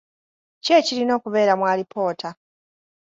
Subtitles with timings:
[0.63, 2.29] Ki ekirina okubeera mu alipoota?